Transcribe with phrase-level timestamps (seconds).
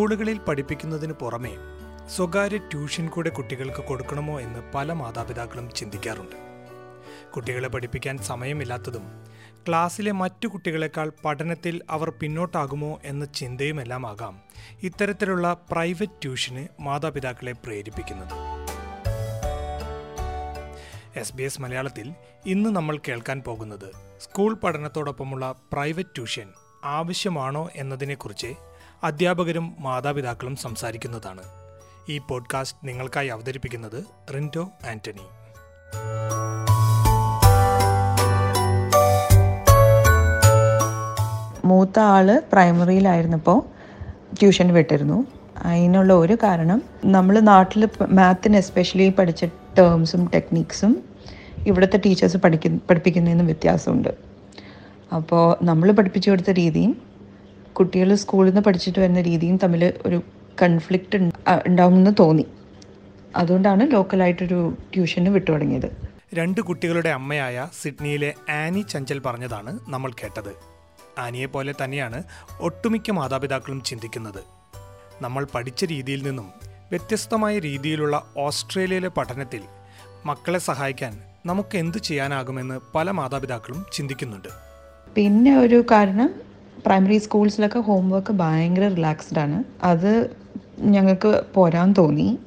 [0.00, 1.50] സ്കൂളുകളിൽ പഠിപ്പിക്കുന്നതിന് പുറമേ
[2.08, 6.36] സ്വകാര്യ ട്യൂഷൻ കൂടെ കുട്ടികൾക്ക് കൊടുക്കണമോ എന്ന് പല മാതാപിതാക്കളും ചിന്തിക്കാറുണ്ട്.
[7.30, 9.02] കുട്ടികളെ പഠിപ്പിക്കാൻ സമയമില്ലാത്തതും
[9.68, 14.40] ക്ലാസ്സിലെ മറ്റു കുട്ടികളെക്കാൾ പഠനത്തിൽ അവർ പിന്നോട്ടാകുമോ എന്ന ചിന്തയുമെല്ലാം ആകാം
[14.82, 18.34] ഇത്തരത്തിലുള്ള പ്രൈവറ്റ് ട്യൂഷന് മാതാപിതാക്കളെ പ്രേരിപ്പിക്കുന്നത്.
[21.16, 22.12] എസ് ബി എസ് മലയാളത്തിൽ
[22.46, 26.50] ഇന്ന് നമ്മൾ കേൾക്കാൻ പോകുന്നത് സ്കൂൾ പഠനത്തോടൊപ്പമുള്ള പ്രൈവറ്റ് ട്യൂഷൻ
[26.84, 28.69] ആവശ്യമാണോ എന്നതിനെക്കുറിച്ച്
[29.04, 31.40] അധ്യാപകരും മാതാപിതാക്കളും സംസാരിക്കുന്നതാണ്.
[32.08, 34.04] ഈ പോഡ്കാസ്റ്റ് നിങ്ങൾക്കായി അവതരിപ്പിക്കുന്നത്
[34.34, 35.22] റിന്റോ ആന്റണി
[41.64, 43.62] മൂത്ത ആൾ പ്രൈമറിയിലായിരുന്നപ്പോൾ
[44.40, 45.26] ട്യൂഷൻ വിട്ടിരുന്നു.
[45.56, 49.44] അതിനുള്ള ഒരു കാരണം നമ്മൾ നാട്ടിൽ മാത്തിന് എസ്പെഷ്യലി പഠിച്ച
[49.78, 51.04] ടേംസും ടെക്നിക്സും
[51.66, 54.14] ഇവിടുത്തെ ടീച്ചേഴ്സ് പഠിക്കുന്ന പഠിപ്പിക്കുന്നതിനും വ്യത്യാസമുണ്ട്.
[55.14, 57.09] അപ്പോൾ നമ്മൾ പഠിപ്പിച്ചു കൊടുത്ത രീതിയും
[57.76, 60.22] കുട്ടികൾ സ്കൂളിൽ നിന്ന് പഠിച്ചിട്ട് വരുന്ന രീതിയും തമ്മിൽ ഒരു
[60.62, 61.18] കൺഫ്ലിക്റ്റ്
[61.66, 62.46] ഉണ്ടാവുമെന്ന് തോന്നി.
[63.36, 65.90] അതുകൊണ്ടാണ് ലോക്കലായിട്ടൊരു ട്യൂഷന് വിട്ടു തുടങ്ങിയത്.
[66.34, 70.52] രണ്ട് കുട്ടികളുടെ അമ്മയായ സിഡ്നിയിലെ ആനി ചഞ്ചൽ പറഞ്ഞതാണ് നമ്മൾ കേട്ടത്.
[71.18, 72.22] ആനിയെ പോലെ തന്നെയാണ്
[72.60, 74.42] ഒട്ടുമിക്ക മാതാപിതാക്കളും ചിന്തിക്കുന്നത്.
[75.22, 76.52] നമ്മൾ പഠിച്ച രീതിയിൽ നിന്നും
[76.90, 79.62] വ്യത്യസ്തമായ രീതിയിലുള്ള ഓസ്ട്രേലിയയിലെ പഠനത്തിൽ
[80.26, 84.48] മക്കളെ സഹായിക്കാൻ നമുക്ക് എന്ത് ചെയ്യാനാകുമെന്ന് പല മാതാപിതാക്കളും ചിന്തിക്കുന്നുണ്ട്.
[85.16, 86.49] പിന്നെ ഒരു കാരണം
[86.86, 89.58] പ്രൈമറി സ്കൂൾസിലൊക്കെ ഹോം വർക്ക് ഭയങ്കര റിലാക്സ്ഡ് ആണ്.
[89.90, 90.12] അത്
[90.94, 92.38] ഞങ്ങൾക്ക് പോരാൻ തോന്നി.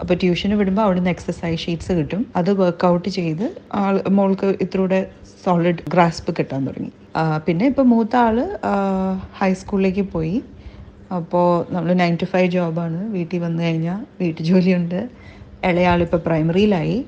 [0.00, 2.26] അപ്പോൾ ട്യൂഷന് വിടുമ്പോൾ അവിടുന്ന് എക്സസൈസ് ഷീറ്റ്സ് കിട്ടും.
[2.36, 3.44] അത് വർക്കൗട്ട് ചെയ്ത്
[3.82, 5.00] ആൾ മോൾക്ക് ഇത്രൂടെ
[5.44, 6.92] സോളിഡ് ഗ്രാസ്പ് കിട്ടാൻ തുടങ്ങി.
[7.46, 8.36] പിന്നെ ഇപ്പോൾ മൂത്ത ആൾ
[9.40, 10.36] ഹൈസ്കൂളിലേക്ക് പോയി.
[11.18, 15.00] അപ്പോൾ നമ്മൾ നയൻ ടു ഫൈവ് ജോബാണ് വീട്ടിൽ വന്നു കഴിഞ്ഞാൽ വീട്ടു ജോലിയുണ്ട്.
[15.70, 16.98] ഇളയാളിപ്പോൾ പ്രൈമറിയിലായി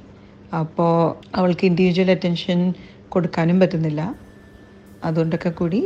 [0.62, 0.92] അപ്പോൾ
[1.38, 2.74] അവൾക്ക് ഇൻഡിവിജ്വൽ അറ്റൻഷൻ
[3.14, 4.02] കൊടുക്കാനും പറ്റുന്നില്ല.
[5.04, 5.80] അതുകൊണ്ടൊക്കെ കൂടി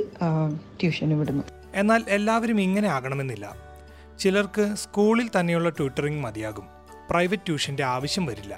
[0.80, 1.44] ട്യൂഷന് വിടുന്നു.
[1.74, 3.46] എന്നാൽ എല്ലാവരും ഇങ്ങനെ ആകണമെന്നില്ല.
[4.18, 6.66] ചിലർക്ക് സ്കൂളിൽ തന്നെയുള്ള ട്യൂട്ടറിംഗ് മതിയാകും.
[7.10, 8.54] പ്രൈവറ്റ് ട്യൂഷന്റെ ആവശ്യം വരില്ല.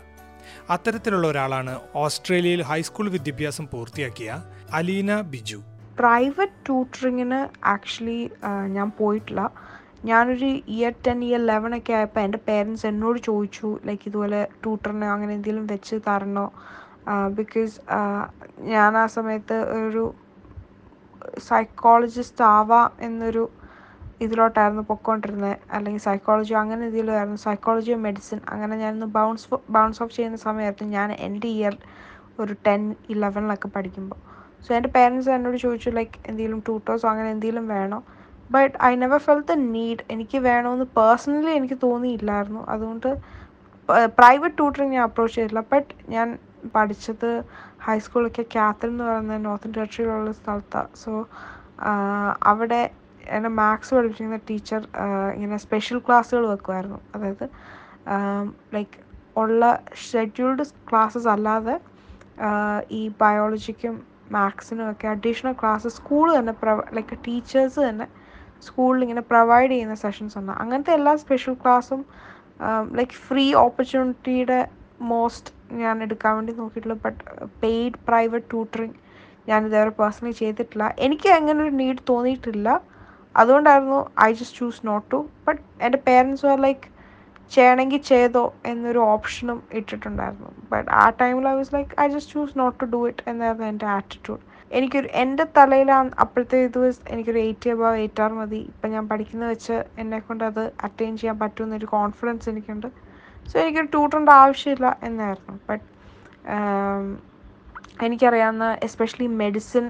[0.70, 5.60] അത്തരത്തിലുള്ള ഒരാളാണ് ഓസ്ട്രേലിയയിൽ ഹൈസ്കൂൾ വിദ്യാഭ്യാസം പൂർത്തിയാക്കിയ അലീന ബിജു.
[5.98, 8.30] പ്രൈവറ്റ് ട്യൂട്ടറിങ്ങിന് ആക്ച്വലി
[8.66, 9.40] ഞാൻ പോയിട്ടില്ല.
[10.04, 15.34] ഞാനൊരു ഇയർ ടെൻ ഇയർ ലെവൻ ഒക്കെ ആയപ്പോൾ എന്റെ പേരൻസ് എന്നോട് ചോദിച്ചു ലൈക്ക് ഇതുപോലെ ട്യൂട്ടറിനെ അങ്ങനെ
[15.34, 16.52] എന്തെങ്കിലും വെച്ച് തരണോ?
[17.34, 17.76] ബിക്കോസ്
[18.72, 20.14] ഞാൻ ആ സമയത്ത് ഒരു
[21.38, 23.50] സൈക്കോളജിസ്റ്റ് ആവാം എന്നൊരു
[24.20, 27.36] ഇതിലോട്ടായിരുന്നു പൊയ്ക്കൊണ്ടിരുന്നത് അല്ലെങ്കിൽ സൈക്കോളജിയോ അങ്ങനെ ഇതിലായിരുന്നു.
[27.36, 31.76] സൈക്കോളജിയോ മെഡിസിൻ അങ്ങനെ ഞാനൊന്ന് ബൗൺസ് ബൗൺസ് ഓഫ് ചെയ്യുന്ന സമയത്ത് ഞാൻ എന്റെ ഇയർ
[32.38, 34.18] ഒരു ടെൻ ഇലവനിലൊക്കെ പഠിക്കുമ്പോൾ
[34.66, 38.02] സോ എന്റെ പേരൻസ് എന്നോട് ചോദിച്ചു ലൈക്ക് എന്തെങ്കിലും ട്യൂട്ടേഴ്സോ അങ്ങനെ എന്തെങ്കിലും വേണോ?
[38.50, 42.66] But I never felt the need എനിക്ക് വേണമെന്ന് പേഴ്സണലി എനിക്ക് തോന്നിയില്ലായിരുന്നു.
[42.68, 43.08] അതുകൊണ്ട്
[44.18, 45.64] പ്രൈവറ്റ് ട്യൂട്ടറിങ് ഞാൻ അപ്രോച്ച് ചെയ്തില്ല.
[45.72, 46.38] ബട്ട് ഞാൻ
[46.74, 47.44] പഠിച്ചത്
[47.80, 51.12] ഹൈസ്കൂളൊക്കെ ക്യാത്തൽ എന്ന് പറയുന്ന നോർത്തൻ ടെറിട്ടറിയിലുള്ള സ്ഥലത്താണ് സോ
[52.46, 52.80] അവിടെ
[53.30, 54.80] എന്നെ മാത്സ് പഠിപ്പിക്കുന്ന ടീച്ചർ
[55.34, 57.46] ഇങ്ങനെ സ്പെഷ്യൽ ക്ലാസ്സുകൾ വെക്കുമായിരുന്നു അതായത്
[58.74, 58.98] ലൈക്ക്
[59.36, 59.64] ഉള്ള
[60.04, 61.76] ഷെഡ്യൂൾഡ് ക്ലാസ്സസ് അല്ലാതെ
[62.90, 63.94] ഈ ബയോളജിക്കും
[64.30, 66.54] മാത്സിനും ഒക്കെ അഡീഷണൽ ക്ലാസ് സ്കൂൾ തന്നെ
[66.92, 68.06] ലൈക്ക് ടീച്ചേഴ്സ് തന്നെ
[68.60, 72.00] സ്കൂളിൽ ഇങ്ങനെ പ്രൊവൈഡ് ചെയ്യുന്ന സെഷൻസ് ഉണ്ട് അങ്ങനത്തെ എല്ലാ സ്പെഷ്യൽ ക്ലാസ്സും
[72.94, 74.60] ലൈക്ക് ഫ്രീ ഓപ്പർച്യൂണിറ്റിയുടെ
[75.06, 75.52] മോസ്റ്റ്
[75.82, 77.22] ഞാൻ എടുക്കാൻ വേണ്ടി നോക്കിയിട്ടുള്ളത് ബട്ട്
[77.62, 78.96] പെയ്ഡ് പ്രൈവറ്റ് ട്യൂട്ടറിങ്
[79.48, 80.84] ഞാൻ ഇതേവരെ പേഴ്സണലി ചെയ്തിട്ടില്ല.
[81.06, 82.68] എനിക്ക് അങ്ങനെ ഒരു നീഡ് തോന്നിയിട്ടില്ല.
[83.34, 86.86] അതുകൊണ്ടായിരുന്നു I just choose not to but എന്റെ പേരൻസ് ആർ ലൈക്ക്
[87.52, 90.50] ചെയ്യണമെങ്കിൽ ചെയ്തോ എന്നൊരു ഓപ്ഷനും ഇട്ടിട്ടുണ്ടായിരുന്നു.
[90.72, 93.86] ബട്ട് ആ ടൈമിൽ I was like I just choose not to do it എന്നായിരുന്നു എന്റെ
[93.96, 94.42] ആറ്റിറ്റ്യൂഡ്
[94.78, 96.78] എനിക്കൊരു എന്റെ തലയിലാണ് അപ്പോഴത്തെ ഇത്
[97.12, 98.60] എനിക്കൊരു എയ്റ്റ് അബവ് എയ്റ്റ് ആർ മതി.
[98.72, 102.88] ഇപ്പം ഞാൻ പഠിക്കുന്നത് വെച്ച് എന്നെക്കൊണ്ട് അത് അറ്റൈൻ ചെയ്യാൻ പറ്റുമെന്നൊരു കോൺഫിഡൻസ് എനിക്കുണ്ട്.
[103.50, 105.54] സോ എനിക്കൊരു ട്യൂട്ടറിന്റെ ആവശ്യമില്ല എന്നായിരുന്നു.
[105.68, 105.86] ബട്ട്
[108.06, 109.84] എനിക്കറിയാവുന്ന എസ്പെഷ്യലി മെഡിസിൻ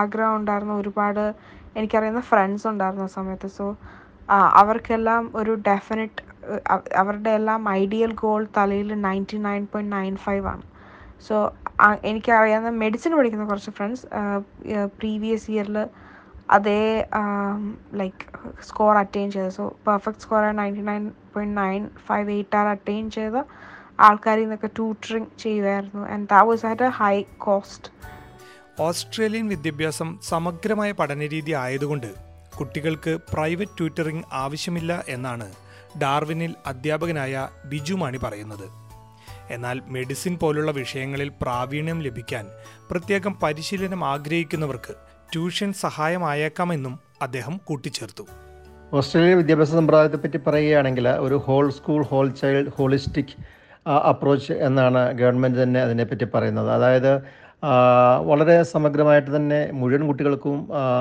[0.00, 1.24] ആഗ്രഹം ഉണ്ടായിരുന്ന ഒരുപാട്
[1.78, 3.48] എനിക്കറിയുന്ന ഫ്രണ്ട്സ് ഉണ്ടായിരുന്നു സമയത്ത്.
[3.58, 3.66] സോ
[4.60, 6.22] അവർക്കെല്ലാം ഒരു ഡെഫിനറ്റ്
[7.00, 10.64] അവരുടെ എല്ലാം ഐഡിയൽ ഗോൾ തലയിൽ ninety nine point nine five ആണ്
[11.26, 11.36] സോ
[12.10, 14.06] എനിക്കറിയാവുന്ന മെഡിസിൻ പഠിക്കുന്ന കുറച്ച് ഫ്രണ്ട്സ്
[14.98, 15.78] പ്രീവിയസ് ഇയറിൽ
[16.50, 17.08] അതേ
[17.94, 18.24] ലൈക്ക്
[18.68, 19.48] സ്കോർ അറ്റൈൻ ചെയ്ത.
[19.48, 21.04] So perfect score ninety nine
[21.34, 23.36] point nine five eight or attain ചെയ്ത.
[24.00, 27.90] ആൾക്കാരിൽ നിന്നൊക്കെ ട്യൂട്ടറിങ് ചെയ്യുമായിരുന്നു and that was at a high cost
[28.80, 32.10] Australian വിദ്യാഭ്യാസം സമഗ്രമായ പഠനരീതി ആയതുകൊണ്ട്
[32.58, 35.52] കുട്ടികൾക്ക് പ്രൈവറ്റ് ട്യൂറ്ററിംഗ് ആവശ്യമില്ല എന്നാണ്
[36.02, 38.66] ഡാർവിനിൽ അധ്യാപകനായ ബിജു മാണി പറയുന്നത്.
[39.50, 42.46] എന്നാൽ മെഡിസിൻ പോലുള്ള വിഷയങ്ങളിൽ പ്രാവീണ്യം ലഭിക്കാൻ
[42.90, 44.94] പ്രത്യേകം പരിശീലനം ആഗ്രഹിക്കുന്നവർക്ക്
[45.32, 48.24] ട്യൂഷൻ സഹായമായേക്കാമെന്നും അദ്ദേഹം കൂട്ടിച്ചേർത്തു.
[48.92, 53.34] ഓസ്ട്രേലിയ വിദ്യാഭ്യാസ സമ്പ്രദായത്തെ പറ്റി പറയുകയാണെങ്കിൽ ഒരു whole school whole child holistic
[54.10, 56.70] approach എന്നാണ് ഗവൺമെന്റ് തന്നെ അതിനെപ്പറ്റി പറയുന്നത്.
[56.70, 57.12] അതായത്
[58.20, 60.56] വളരെ സമഗ്രമായിട്ട് തന്നെ മുഴുവൻ കുട്ടികൾക്കും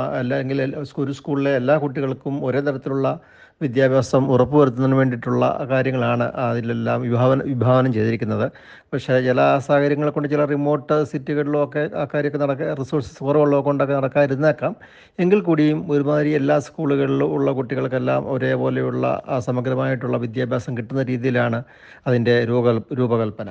[0.09, 0.59] അല്ലെങ്കിൽ
[0.97, 3.19] ഒരു സ്കൂളിലെ എല്ലാ കുട്ടികൾക്കും ഒരേ തരത്തിലുള്ള
[3.61, 8.45] വിദ്യാഭ്യാസം ഉറപ്പുവരുത്തുന്നതിന് വേണ്ടിയിട്ടുള്ള കാര്യങ്ങളാണ് അതിലെല്ലാം വിഭാവന വിഭാവനം ചെയ്തിരിക്കുന്നത്.
[8.94, 14.75] പക്ഷേ ചില സാഹചര്യങ്ങളെ കൊണ്ട് ചില റിമോട്ട് സിറ്റികളിലും ഒക്കെ ആ കാര്യമൊക്കെ നടക്കുക റിസോഴ്സസ് കുറവുള്ളത് കൊണ്ടൊക്കെ നടക്കാതിരുന്നേക്കാം.
[15.19, 19.05] എങ്കിൽ കൂടിയും ഒരുമാതിരി എല്ലാ സ്കൂളുകളിലും ഉള്ള കുട്ടികൾക്കെല്ലാം ഒരേപോലെയുള്ള
[19.39, 21.63] സമഗ്രമായിട്ടുള്ള വിദ്യാഭ്യാസം കിട്ടുന്ന രീതിയിലാണ്
[22.07, 22.65] അതിന്റെ രൂപ
[23.01, 23.50] രൂപകൽപ്പന.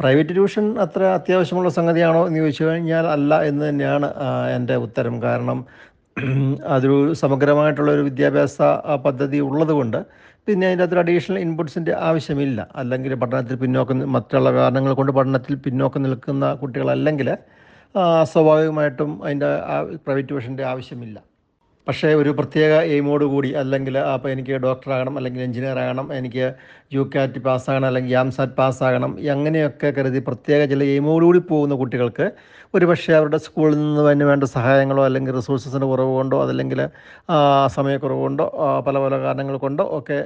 [0.00, 4.08] പ്രൈവറ്റ് ട്യൂഷൻ അത്ര അത്യാവശ്യമുള്ള സംഗതിയാണോ എന്ന് ചോദിച്ചു കഴിഞ്ഞാൽ അല്ല എന്ന് തന്നെയാണ്
[4.56, 5.22] എന്റെ ഉത്തരം.
[5.22, 5.58] കാരണം
[6.74, 8.56] അതൊരു സമഗ്രമായിട്ടുള്ള ഒരു വിദ്യാഭ്യാസ
[9.06, 9.98] പദ്ധതി ഉള്ളതുകൊണ്ട്
[10.48, 12.60] പിന്നെ അതിന്റെ അകത്തൊരു അഡീഷണൽ ഇൻപുട്സിന്റെ ആവശ്യമില്ല.
[12.80, 17.28] അല്ലെങ്കിൽ പഠനത്തിൽ പിന്നോക്കം മറ്റുള്ള കാരണങ്ങൾ കൊണ്ട് പഠനത്തിൽ പിന്നോക്കം നിൽക്കുന്ന കുട്ടികളല്ലെങ്കിൽ
[18.32, 19.50] സ്വാഭാവികമായിട്ടും അതിന്റെ
[20.04, 21.16] പ്രൈവറ്റ് ട്യൂഷന്റെ ആവശ്യമില്ല.
[21.86, 26.52] പക്ഷേ ഒരു പ്രത്യേക എയിമോട് കൂടി അല്ലെങ്കിൽ അപ്പോൾ എനിക്ക് ഡോക്ടറാകണം അല്ലെങ്കിൽ എഞ്ചിനീയർ ആകണം എനിക്ക്
[26.92, 32.26] യു കാറ്റ് പാസ്സാകണം അല്ലെങ്കിൽ യാം സാറ്റ് പാസ്സാകണം അങ്ങനെയൊക്കെ കരുതി പ്രത്യേക ചില എയിമോട് കൂടി പോകുന്ന കുട്ടികൾക്ക്
[32.74, 36.80] ഒരു പക്ഷേ അവരുടെ സ്കൂളിൽ നിന്ന് തന്നെ വേണ്ട സഹായങ്ങളോ അല്ലെങ്കിൽ റിസോഴ്സസിന്റെ കുറവ് കൊണ്ടോ അതല്ലെങ്കിൽ
[37.66, 38.46] സമയക്കുറവ് കൊണ്ടോ
[38.86, 40.18] പല പല കാരണങ്ങൾ കൊണ്ടോ ഒക്കെ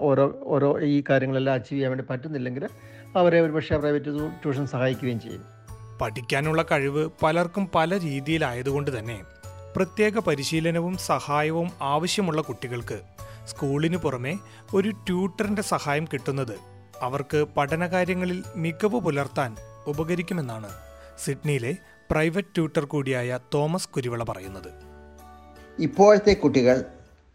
[0.00, 2.66] ഓരോ ഓരോ ഈ കാര്യങ്ങളെല്ലാം അച്ചീവ് ചെയ്യാൻ വേണ്ടി പറ്റുന്നില്ലെങ്കിൽ
[3.16, 4.12] അവരെ ഒരു പക്ഷേ പ്രൈവറ്റ്
[4.42, 5.42] ട്യൂഷൻ സഹായിക്കുകയും ചെയ്യും.
[6.00, 9.18] പഠിക്കാനുള്ള കഴിവ് പലർക്കും പല രീതിയിലായതുകൊണ്ട് തന്നെ
[9.76, 13.00] പ്രത്യേക പരിശീലനവും സഹായവും ആവശ്യമുള്ള കുട്ടികൾക്ക്
[13.46, 14.38] സ്കൂളിനു പുറമെ
[14.74, 16.58] ഒരു ട്യൂട്ടറിന്റെ സഹായം കിട്ടുന്നത്
[17.02, 19.56] അവർക്ക് പഠനകാര്യങ്ങളിൽ മികവ് പുലർത്താൻ
[19.86, 20.70] ഉപകരിക്കുമെന്നാണ്
[21.24, 21.76] സിഡ്നിയിലെ
[22.10, 24.72] പ്രൈവറ്റ് ട്യൂട്ടർ കൂടിയായ തോമസ് കുരുവിള പറയുന്നത്.
[25.78, 26.84] ഇപ്പോഴത്തെ കുട്ടികൾ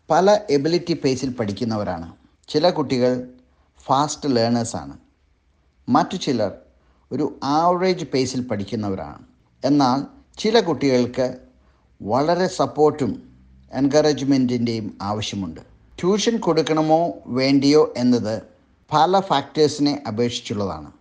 [0.10, 2.14] പല എബിലിറ്റി പേസിൽ പഠിക്കുന്നവരാണ്.
[2.48, 3.28] ചില കുട്ടികൾ
[3.86, 4.98] ഫാസ്റ്റ് ലേണേഴ്സാണ്
[5.90, 6.52] മറ്റു ചിലർ
[7.12, 9.24] ഒരു ആവറേജ് പേസിൽ പഠിക്കുന്നവരാണ്.
[9.66, 10.06] എന്നാൽ
[10.38, 11.51] ചില കുട്ടികൾക്ക്
[12.02, 13.24] വളരെ സപ്പോർട്ടും
[13.74, 15.62] എൻകറേജ്മെന്റിന്റെയും ആവശ്യമുണ്ട്.
[16.00, 18.42] ട്യൂഷൻ കൊടുക്കണമോ വേണ്ടിയോ എന്നത്
[18.94, 20.92] പല ഫാക്ടേഴ്സിനെ അപേക്ഷിച്ചുള്ളതാണ്.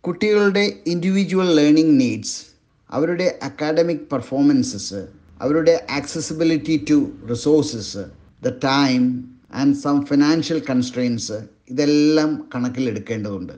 [0.00, 2.42] കുട്ടികളുടെ ഇൻഡിവിജ്വൽ ലേണിംഗ് നീഡ്സ്
[2.90, 5.06] അവരുടെ അക്കാഡമിക് പെർഫോമൻസസ്
[5.40, 7.98] അവരുടെ accessibility to resources
[8.42, 11.32] the time and some financial constraints
[11.70, 13.52] ഇതെല്ലാം കണക്കിലെടുക്കേണ്ടതുണ്ട്.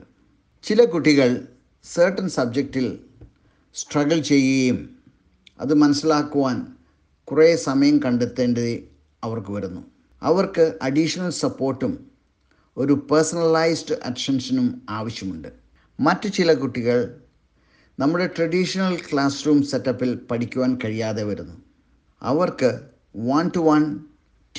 [0.63, 1.47] ചില കുട്ടികൾ
[1.83, 2.99] സർട്ടൻ സബ്ജക്റ്റിൽ
[3.75, 4.98] സ്ട്രഗിൾ ചെയ്യുകയും
[5.59, 6.67] അത് മനസ്സിലാക്കുവാൻ
[7.23, 8.83] കുറേ സമയം കണ്ടെത്തേണ്ടത്
[9.23, 9.81] അവർക്ക് വരുന്നു.
[10.21, 12.11] അവർക്ക് അഡീഷണൽ സപ്പോർട്ടും
[12.77, 15.47] ഒരു പേഴ്സണലൈസ്ഡ് അറ്റൻഷനും ആവശ്യമുണ്ട്.
[15.99, 17.21] മറ്റു ചില കുട്ടികൾ
[17.99, 21.53] നമ്മുടെ ട്രഡീഷണൽ ക്ലാസ് റൂം സെറ്റപ്പിൽ പഠിക്കുവാൻ കഴിയാതെ വരുന്നു.
[22.21, 22.79] അവർക്ക്
[23.17, 23.99] one to one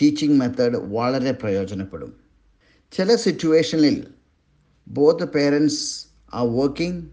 [0.03, 2.17] teaching method വളരെ പ്രയോജനപ്പെടും.
[2.93, 4.07] ചില സിറ്റുവേഷനിൽ
[4.89, 7.05] both parents are working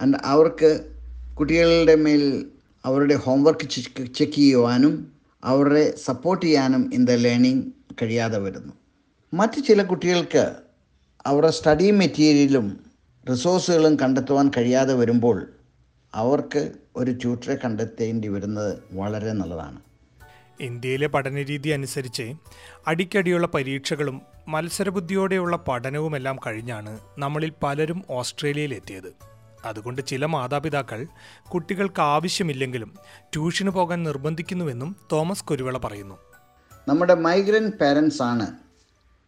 [0.00, 0.96] and അവർക്ക്
[1.38, 2.50] കുട്ടികളുടെ മേൽ
[2.84, 3.66] അവരുടെ ഹോംവർക്ക്
[4.18, 5.12] ചെക്ക് ചെയ്യുവാനും
[5.44, 7.64] അവരെ സപ്പോർട്ട് ചെയ്യാനും ഇൻ ദ ലേണിംഗ്
[8.02, 8.72] കഴിയാതെ വരുന്നു.
[9.34, 10.56] മറ്റ് ചില കുട്ടികൾക്ക്
[11.26, 12.80] അവരുടെ സ്റ്റഡി മെറ്റീരിയലും
[13.30, 15.46] റിസോഴ്സുകളും കണ്ടെത്തുവാൻ കഴിയാതെ വരുമ്പോൾ
[16.14, 19.80] അവർക്ക് ഒരു ട്യൂട്ടറെ കണ്ടെത്തേണ്ടി വരുന്നത് വളരെ നല്ലതാണ്.
[20.60, 22.32] ഇന്ത്യയിലെ പഠനരീതി അനുസരിച്ച്
[22.86, 29.12] അടിക്കടിയുള്ള പരീക്ഷകളും മത്സരബുദ്ധിയോടെയുള്ള പഠനവുമെല്ലാം കഴിഞ്ഞാണ് നമ്മളിൽ പലരും ഓസ്ട്രേലിയയിലെത്തിയത്
[29.64, 31.06] അതുകൊണ്ട് ചില മാതാപിതാക്കൾ
[31.48, 32.94] കുട്ടികൾക്ക് ആവശ്യമില്ലെങ്കിലും
[33.32, 36.18] ട്യൂഷന് പോകാൻ നിർബന്ധിക്കുന്നുവെന്നും തോമസ് കുരുവിള പറയുന്നു.
[36.88, 38.46] നമ്മുടെ മൈഗ്രന്റ് പാരൻസ് ആണ്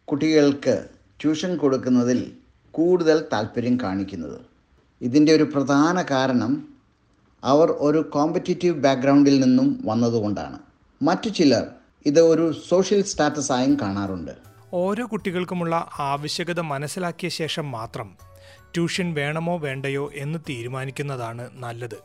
[0.05, 0.89] കുട്ടികൾക്ക്
[1.21, 2.31] ട്യൂഷൻ കൊടുക്കുന്നതിൽ
[2.71, 4.41] കൂടുതൽ താല്പര്യം കാണിക്കുന്നത്.
[5.01, 6.73] ഇതിന്റെ ഒരു പ്രധാന കാരണം
[7.43, 10.59] അവർ ഒരു കോമ്പറ്റീറ്റീവ് ബാക്ക്ഗ്രൗണ്ടിൽ നിന്നും വന്നതുകൊണ്ടാണ്.
[11.01, 11.67] മറ്റു ചിലർ
[12.05, 14.31] ഇത് ഒരു സോഷ്യൽ സ്റ്റാറ്റസായും കാണാറുണ്ട്.
[14.73, 18.17] ഓരോ കുട്ടികൾക്കുമുള്ള ആവശ്യകത മനസ്സിലാക്കിയ ശേഷം മാത്രം
[18.75, 21.97] ട്യൂഷൻ വേണമോ വേണ്ടയോ എന്ന് തീരുമാനിക്കുന്നതാണ് നല്ലത്.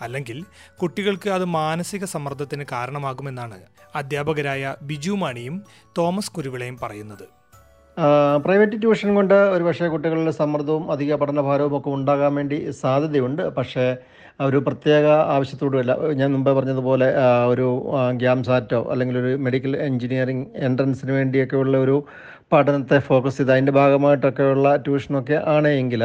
[0.00, 0.44] അല്ലെങ്കിൽ
[0.82, 3.58] കുട്ടികൾക്ക് അത് മാനസിക സമ്മർദ്ദത്തിന് കാരണമാകുമെന്നാണ്
[3.94, 5.62] അധ്യാപകരായ ബിജു മാണിയും
[5.98, 7.26] തോമസ് കുരുവിളയും പറയുന്നത്.
[8.44, 13.42] പ്രൈവറ്റ് ട്യൂഷൻ കൊണ്ട് ഒരുപക്ഷെ കുട്ടികളുടെ സമ്മർദ്ദവും അധിക പഠനഭാരവും ഒക്കെ ഉണ്ടാകാൻ വേണ്ടി സാധ്യതയുണ്ട്.
[13.48, 13.96] പക്ഷേ
[14.40, 15.92] ഒരു പ്രത്യേക ആവശ്യത്തോടുമല്ല.
[16.12, 17.06] ഞാൻ മുമ്പേ പറഞ്ഞതുപോലെ
[17.46, 22.06] ഒരു ഗ്യാംസാറ്റോ അല്ലെങ്കിൽ ഒരു മെഡിക്കൽ എഞ്ചിനീയറിംഗ് എൻട്രൻസിന് വേണ്ടിയൊക്കെ ഉള്ള ഒരു
[22.52, 26.02] പഠനത്തെ ഫോക്കസ് ചെയ്ത് അതിന്റെ ഭാഗമായിട്ടൊക്കെയുള്ള ട്യൂഷനൊക്കെ ആണെങ്കിൽ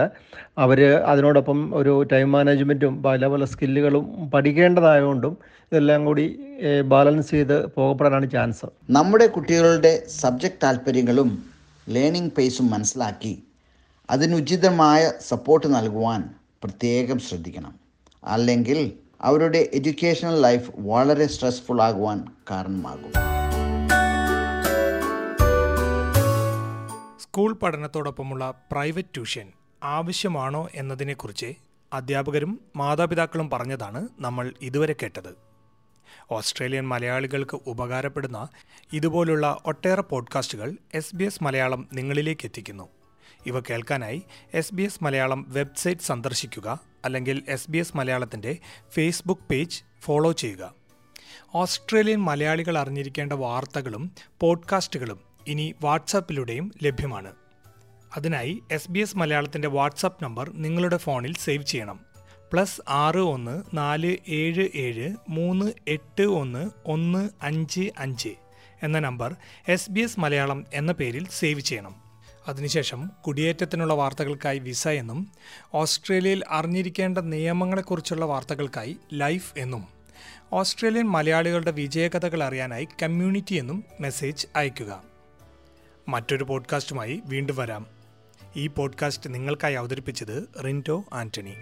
[0.58, 5.38] അവർ അതിനോടൊപ്പം ഒരു ടൈം മാനേജ്മെന്റും പല പല സ്കില്ലുകളും പഠിക്കേണ്ടതായതുകൊണ്ടും
[5.72, 6.40] ഇതെല്ലാം കൂടി
[6.86, 11.44] ബാലൻസ് ചെയ്ത് പോകപ്പെടാനാണ് ചാൻസ് നമ്മുടെ കുട്ടികളുടെ സബ്ജക്റ്റ് താല്പര്യങ്ങളും
[11.90, 13.44] ലേണിംഗ് പേസും മനസ്സിലാക്കി
[14.10, 16.22] അതിനുചിതമായ സപ്പോർട്ട് നൽകുവാൻ
[16.64, 17.76] പ്രത്യേകം ശ്രദ്ധിക്കണം.
[18.24, 23.41] അല്ലെങ്കിൽ അവരുടെ എഡ്യൂക്കേഷണൽ ലൈഫ് വളരെ സ്ട്രെസ്ഫുൾ ആകുവാൻ കാരണമാകും.
[27.32, 29.52] സ്കൂൾ പഠനത്തോടൊപ്പമുള്ള പ്രൈവറ്റ് ട്യൂഷൻ
[29.84, 31.54] ആവശ്യമാണോ എന്നതിനെക്കുറിച്ച്
[31.94, 35.36] അധ്യാപകരും മാതാപിതാക്കളും പറഞ്ഞതാണ് നമ്മൾ ഇതുവരെ കേട്ടത്.
[36.32, 38.48] ഓസ്ട്രേലിയൻ മലയാളികൾക്ക് ഉപകാരപ്പെടുന്ന
[38.94, 42.90] ഇതുപോലുള്ള ഒട്ടേറെ പോഡ്കാസ്റ്റുകൾ എസ് ബി എസ് മലയാളം നിങ്ങളിലേക്ക് എത്തിക്കുന്നു.
[43.46, 44.24] ഇവ കേൾക്കാനായി
[44.54, 48.58] S B S Malayalam website സന്ദർശിക്കുക അല്ലെങ്കിൽ എസ് ബി എസ് മലയാളത്തിന്റെ
[48.90, 50.74] ഫേസ്ബുക്ക് പേജ് ഫോളോ ചെയ്യുക.
[51.56, 57.32] ഓസ്ട്രേലിയൻ മലയാളികൾ അറിഞ്ഞിരിക്കേണ്ട വാർത്തകളും പോഡ്കാസ്റ്റുകളും ഇനി വാട്സാപ്പിലൂടെയും ലഭ്യമാണ്.
[58.18, 62.00] അതിനായി എസ് ബി എസ് മലയാളത്തിന്റെ വാട്സാപ്പ് നമ്പർ നിങ്ങളുടെ ഫോണിൽ സേവ് ചെയ്യണം.
[62.54, 68.30] പ്ലസ് ആറ് ഒന്ന് നാല് ഏഴ് ഏഴ് മൂന്ന് എട്ട് ഒന്ന് ഒന്ന് അഞ്ച് അഞ്ച്
[68.84, 69.36] എന്ന number
[69.68, 71.96] S B S Malayalam എന്ന പേരിൽ സേവ് ചെയ്യണം.
[72.48, 75.32] അതിനുശേഷം കുടിയേറ്റത്തിനുള്ള വാർത്തകൾക്കായി വിസ എന്നും
[75.74, 79.88] ഓസ്ട്രേലിയയിൽ അറിഞ്ഞിരിക്കേണ്ട നിയമങ്ങളെക്കുറിച്ചുള്ള വാർത്തകൾക്കായി ലൈഫ് എന്നും
[80.54, 85.11] ഓസ്ട്രേലിയൻ മലയാളികളുടെ വിജയകഥകൾ അറിയാനായി കമ്മ്യൂണിറ്റി എന്നും മെസ്സേജ് അയയ്ക്കുക.
[86.08, 88.02] മറ്റൊരു പോഡ്കാസ്റ്റുമായി വീണ്ടും വരാം.
[88.56, 91.54] ഈ പോഡ്കാസ്റ്റ് നിങ്ങൾക്കായി അവതരിപ്പിച്ചത് റിന്റോ ആന്റണി